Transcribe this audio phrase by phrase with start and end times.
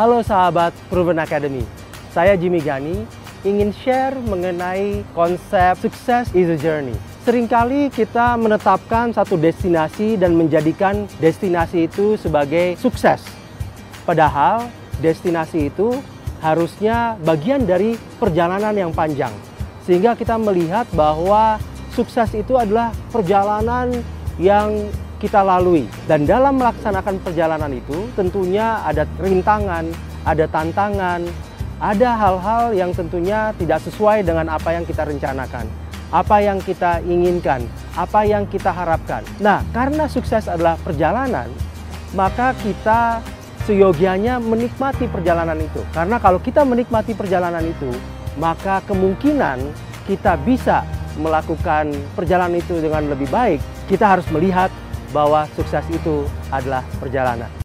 [0.00, 1.60] Halo sahabat Proven Academy,
[2.08, 3.04] saya Jimmy Gani
[3.44, 6.96] ingin share mengenai konsep sukses is a journey.
[7.28, 13.20] Seringkali kita menetapkan satu destinasi dan menjadikan destinasi itu sebagai sukses.
[14.08, 14.72] Padahal
[15.04, 15.92] destinasi itu
[16.40, 19.36] harusnya bagian dari perjalanan yang panjang.
[19.84, 21.60] Sehingga kita melihat bahwa
[21.92, 24.00] sukses itu adalah perjalanan
[24.40, 24.72] yang
[25.20, 25.84] kita lalui.
[26.08, 29.84] Dan dalam melaksanakan perjalanan itu tentunya ada rintangan,
[30.24, 31.28] ada tantangan,
[31.80, 35.68] ada hal-hal yang tentunya tidak sesuai dengan apa yang kita rencanakan,
[36.12, 37.64] apa yang kita inginkan,
[37.96, 39.20] apa yang kita harapkan.
[39.40, 41.52] Nah, karena sukses adalah perjalanan,
[42.16, 43.20] maka kita
[43.64, 45.80] seyogianya menikmati perjalanan itu.
[45.92, 47.92] Karena kalau kita menikmati perjalanan itu,
[48.36, 49.60] maka kemungkinan
[50.04, 50.82] kita bisa
[51.16, 53.60] melakukan perjalanan itu dengan lebih baik.
[53.86, 54.68] Kita harus melihat
[55.10, 56.24] bahwa sukses itu
[56.54, 57.50] adalah perjalanan.